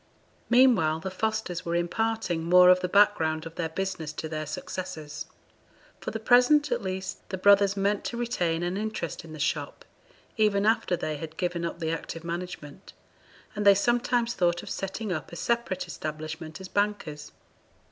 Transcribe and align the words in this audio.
Meanwhile 0.49 0.99
the 1.01 1.11
Fosters 1.11 1.63
were 1.63 1.75
imparting 1.75 2.43
more 2.43 2.69
of 2.71 2.79
the 2.79 2.89
background 2.89 3.45
of 3.45 3.53
their 3.53 3.69
business 3.69 4.11
to 4.13 4.27
their 4.27 4.47
successors. 4.47 5.27
For 5.99 6.09
the 6.09 6.19
present, 6.19 6.71
at 6.71 6.81
least, 6.81 7.29
the 7.29 7.37
brothers 7.37 7.77
meant 7.77 8.03
to 8.05 8.17
retain 8.17 8.63
an 8.63 8.77
interest 8.77 9.23
in 9.23 9.31
the 9.33 9.37
shop, 9.37 9.85
even 10.37 10.65
after 10.65 10.97
they 10.97 11.17
had 11.17 11.37
given 11.37 11.63
up 11.63 11.77
the 11.79 11.91
active 11.91 12.23
management; 12.23 12.93
and 13.55 13.63
they 13.63 13.75
sometimes 13.75 14.33
thought 14.33 14.63
of 14.63 14.71
setting 14.71 15.11
up 15.13 15.31
a 15.31 15.35
separate 15.35 15.85
establishment 15.85 16.59
as 16.59 16.67
bankers. 16.67 17.31